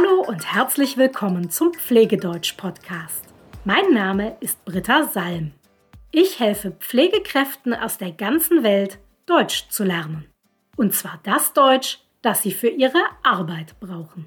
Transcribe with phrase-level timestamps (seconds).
[0.00, 3.24] Hallo und herzlich willkommen zum Pflegedeutsch-Podcast.
[3.64, 5.52] Mein Name ist Britta Salm.
[6.10, 10.26] Ich helfe Pflegekräften aus der ganzen Welt, Deutsch zu lernen.
[10.76, 14.26] Und zwar das Deutsch, das sie für ihre Arbeit brauchen.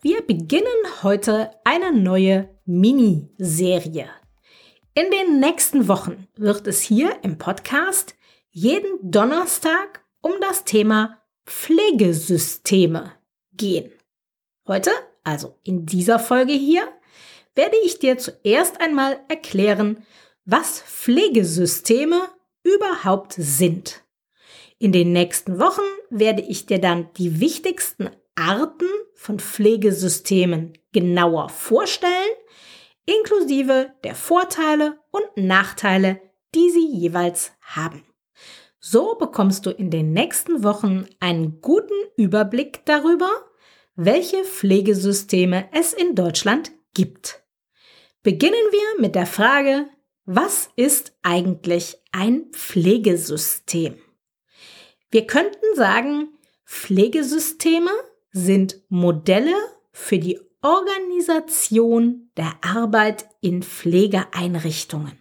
[0.00, 4.08] Wir beginnen heute eine neue Miniserie.
[4.94, 8.14] In den nächsten Wochen wird es hier im Podcast
[8.50, 13.12] jeden Donnerstag um das Thema Pflegesysteme
[13.52, 13.92] gehen.
[14.66, 14.92] Heute,
[15.24, 16.86] also in dieser Folge hier,
[17.56, 20.06] werde ich dir zuerst einmal erklären,
[20.44, 22.28] was Pflegesysteme
[22.62, 24.04] überhaupt sind.
[24.78, 32.12] In den nächsten Wochen werde ich dir dann die wichtigsten Arten von Pflegesystemen genauer vorstellen,
[33.04, 36.20] inklusive der Vorteile und Nachteile,
[36.54, 38.04] die sie jeweils haben.
[38.78, 43.30] So bekommst du in den nächsten Wochen einen guten Überblick darüber,
[43.94, 47.42] welche Pflegesysteme es in Deutschland gibt.
[48.22, 49.88] Beginnen wir mit der Frage,
[50.24, 53.98] was ist eigentlich ein Pflegesystem?
[55.10, 56.28] Wir könnten sagen,
[56.64, 57.90] Pflegesysteme
[58.30, 59.54] sind Modelle
[59.90, 65.20] für die Organisation der Arbeit in Pflegeeinrichtungen.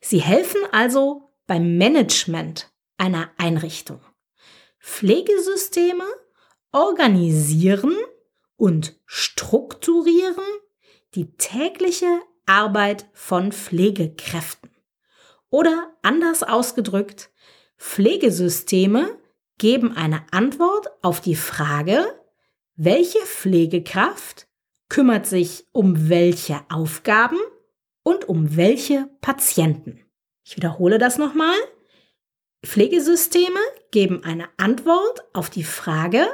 [0.00, 4.00] Sie helfen also beim Management einer Einrichtung.
[4.80, 6.04] Pflegesysteme
[6.72, 7.94] organisieren
[8.56, 10.44] und strukturieren
[11.14, 14.70] die tägliche Arbeit von Pflegekräften.
[15.50, 17.30] Oder anders ausgedrückt,
[17.78, 19.18] Pflegesysteme
[19.56, 22.04] geben eine Antwort auf die Frage,
[22.76, 24.46] welche Pflegekraft
[24.88, 27.38] kümmert sich um welche Aufgaben
[28.02, 30.00] und um welche Patienten.
[30.44, 31.56] Ich wiederhole das nochmal.
[32.64, 36.26] Pflegesysteme geben eine Antwort auf die Frage,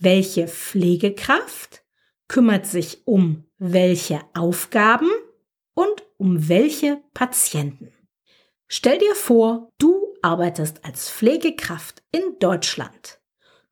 [0.00, 1.84] welche Pflegekraft
[2.26, 5.10] kümmert sich um welche Aufgaben
[5.74, 7.92] und um welche Patienten.
[8.66, 13.20] Stell dir vor, du arbeitest als Pflegekraft in Deutschland.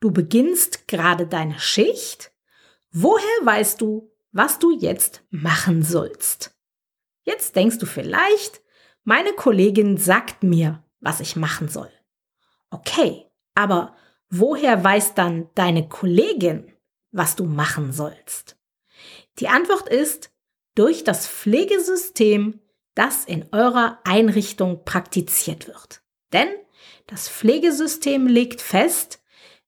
[0.01, 2.33] Du beginnst gerade deine Schicht.
[2.91, 6.57] Woher weißt du, was du jetzt machen sollst?
[7.25, 8.63] Jetzt denkst du vielleicht,
[9.05, 11.91] meine Kollegin sagt mir, was ich machen soll.
[12.71, 13.97] Okay, aber
[14.31, 16.73] woher weiß dann deine Kollegin,
[17.11, 18.57] was du machen sollst?
[19.39, 20.31] Die Antwort ist
[20.75, 22.61] durch das Pflegesystem,
[22.95, 26.03] das in eurer Einrichtung praktiziert wird.
[26.33, 26.49] Denn
[27.07, 29.23] das Pflegesystem legt fest,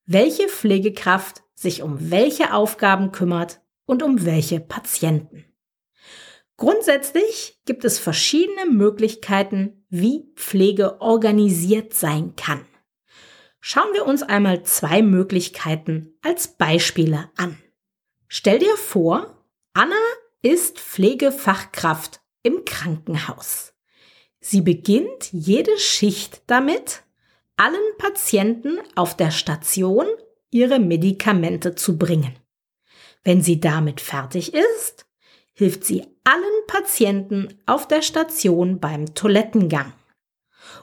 [0.07, 5.45] welche Pflegekraft sich um welche Aufgaben kümmert und um welche Patienten.
[6.57, 12.67] Grundsätzlich gibt es verschiedene Möglichkeiten, wie Pflege organisiert sein kann.
[13.61, 17.59] Schauen wir uns einmal zwei Möglichkeiten als Beispiele an.
[18.29, 19.45] Stell dir vor,
[19.75, 19.95] Anna
[20.43, 23.75] ist Pflegefachkraft im Krankenhaus.
[24.41, 27.03] Sie beginnt jede Schicht damit,
[27.57, 30.07] allen Patienten auf der Station
[30.51, 32.39] ihre Medikamente zu bringen.
[33.23, 35.07] Wenn sie damit fertig ist,
[35.53, 39.93] hilft sie allen Patienten auf der Station beim Toilettengang.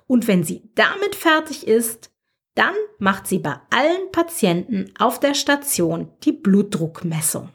[0.06, 2.12] Und wenn sie damit fertig ist,
[2.58, 7.50] dann macht sie bei allen Patienten auf der Station die Blutdruckmessung.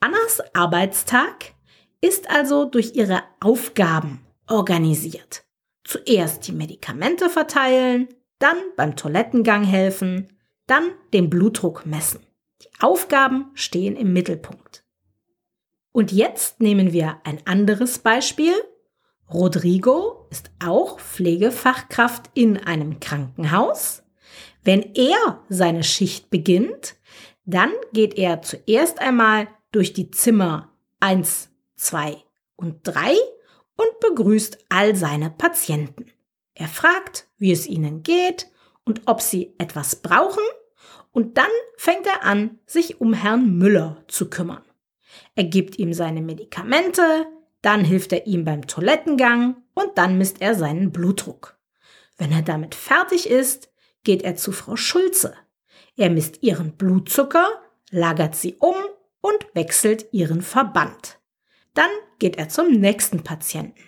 [0.00, 1.54] Annas Arbeitstag
[2.00, 5.44] ist also durch ihre Aufgaben organisiert.
[5.84, 8.08] Zuerst die Medikamente verteilen,
[8.40, 10.36] dann beim Toilettengang helfen,
[10.66, 12.26] dann den Blutdruck messen.
[12.62, 14.84] Die Aufgaben stehen im Mittelpunkt.
[15.92, 18.52] Und jetzt nehmen wir ein anderes Beispiel
[19.32, 24.04] Rodrigo ist auch Pflegefachkraft in einem Krankenhaus.
[24.62, 26.96] Wenn er seine Schicht beginnt,
[27.44, 30.70] dann geht er zuerst einmal durch die Zimmer
[31.00, 32.16] 1, 2
[32.56, 33.14] und 3
[33.76, 36.06] und begrüßt all seine Patienten.
[36.54, 38.48] Er fragt, wie es ihnen geht
[38.84, 40.42] und ob sie etwas brauchen
[41.12, 44.62] und dann fängt er an, sich um Herrn Müller zu kümmern.
[45.34, 47.26] Er gibt ihm seine Medikamente,
[47.66, 51.58] dann hilft er ihm beim Toilettengang und dann misst er seinen Blutdruck.
[52.16, 53.72] Wenn er damit fertig ist,
[54.04, 55.34] geht er zu Frau Schulze.
[55.96, 57.48] Er misst ihren Blutzucker,
[57.90, 58.76] lagert sie um
[59.20, 61.18] und wechselt ihren Verband.
[61.74, 61.90] Dann
[62.20, 63.82] geht er zum nächsten Patienten.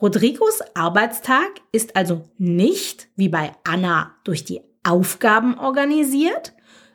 [0.00, 6.52] Rodrigos Arbeitstag ist also nicht wie bei Anna durch die Aufgaben organisiert,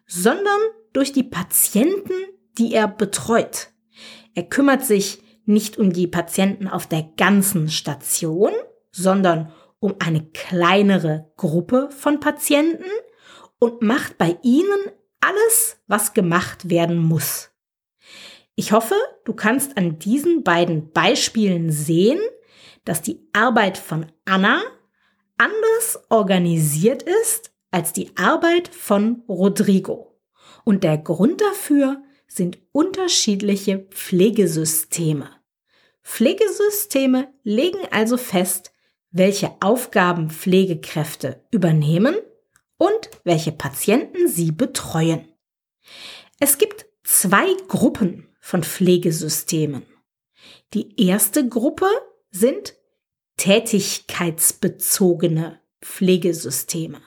[0.08, 0.62] sondern
[0.94, 2.14] durch die Patienten,
[2.58, 3.68] die er betreut.
[4.34, 8.52] Er kümmert sich nicht um die Patienten auf der ganzen Station,
[8.92, 12.90] sondern um eine kleinere Gruppe von Patienten
[13.60, 17.50] und macht bei ihnen alles, was gemacht werden muss.
[18.56, 22.20] Ich hoffe, du kannst an diesen beiden Beispielen sehen,
[22.86, 24.62] dass die Arbeit von Anna
[25.38, 30.20] anders organisiert ist als die Arbeit von Rodrigo.
[30.66, 35.39] Und der Grund dafür sind unterschiedliche Pflegesysteme.
[36.04, 38.72] Pflegesysteme legen also fest,
[39.12, 42.16] welche Aufgaben Pflegekräfte übernehmen
[42.78, 45.28] und welche Patienten sie betreuen.
[46.40, 49.86] Es gibt zwei Gruppen von Pflegesystemen.
[50.74, 51.88] Die erste Gruppe
[52.32, 52.76] sind
[53.38, 57.02] tätigkeitsbezogene Pflegesysteme.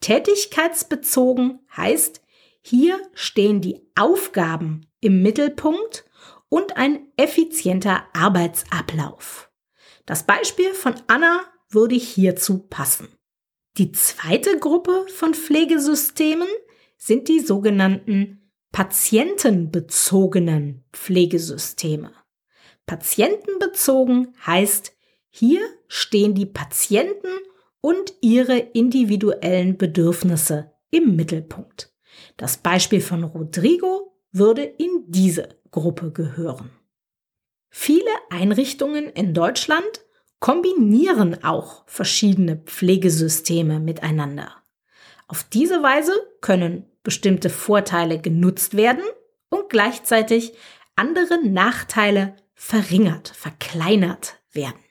[0.00, 2.22] Tätigkeitsbezogen heißt,
[2.62, 6.04] hier stehen die Aufgaben im Mittelpunkt
[6.48, 9.50] und ein effizienter Arbeitsablauf.
[10.06, 13.08] Das Beispiel von Anna würde hierzu passen.
[13.76, 16.48] Die zweite Gruppe von Pflegesystemen
[16.96, 22.12] sind die sogenannten patientenbezogenen Pflegesysteme.
[22.86, 24.92] Patientenbezogen heißt,
[25.28, 27.28] hier stehen die Patienten
[27.80, 31.94] und ihre individuellen Bedürfnisse im Mittelpunkt.
[32.36, 36.70] Das Beispiel von Rodrigo würde in diese Gruppe gehören.
[37.70, 40.04] Viele Einrichtungen in Deutschland
[40.40, 44.54] kombinieren auch verschiedene Pflegesysteme miteinander.
[45.26, 49.04] Auf diese Weise können bestimmte Vorteile genutzt werden
[49.50, 50.54] und gleichzeitig
[50.96, 54.82] andere Nachteile verringert, verkleinert werden.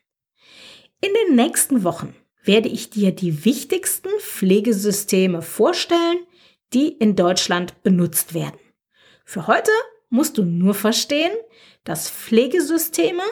[1.01, 6.19] In den nächsten Wochen werde ich dir die wichtigsten Pflegesysteme vorstellen,
[6.73, 8.59] die in Deutschland benutzt werden.
[9.25, 9.71] Für heute
[10.09, 11.31] musst du nur verstehen,
[11.83, 13.23] dass Pflegesysteme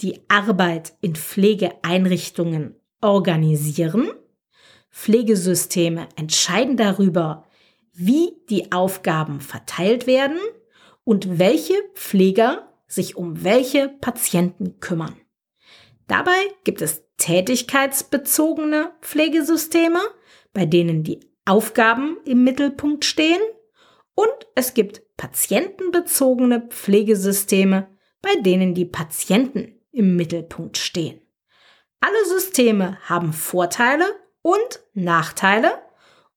[0.00, 4.10] die Arbeit in Pflegeeinrichtungen organisieren.
[4.90, 7.44] Pflegesysteme entscheiden darüber,
[7.92, 10.38] wie die Aufgaben verteilt werden
[11.04, 15.16] und welche Pfleger sich um welche Patienten kümmern.
[16.06, 20.00] Dabei gibt es tätigkeitsbezogene Pflegesysteme,
[20.52, 23.40] bei denen die Aufgaben im Mittelpunkt stehen
[24.14, 27.88] und es gibt patientenbezogene Pflegesysteme,
[28.22, 31.20] bei denen die Patienten im Mittelpunkt stehen.
[32.00, 34.06] Alle Systeme haben Vorteile
[34.42, 35.82] und Nachteile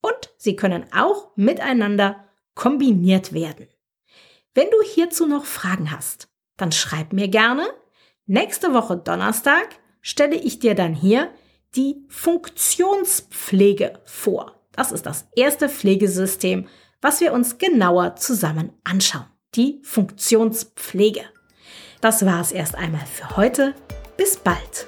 [0.01, 3.67] und sie können auch miteinander kombiniert werden.
[4.53, 6.27] Wenn du hierzu noch Fragen hast,
[6.57, 7.65] dann schreib mir gerne.
[8.25, 9.67] Nächste Woche Donnerstag
[10.01, 11.31] stelle ich dir dann hier
[11.75, 14.59] die Funktionspflege vor.
[14.73, 16.67] Das ist das erste Pflegesystem,
[17.03, 19.25] was wir uns genauer zusammen anschauen.
[19.55, 21.21] Die Funktionspflege.
[22.01, 23.75] Das war es erst einmal für heute.
[24.17, 24.87] Bis bald.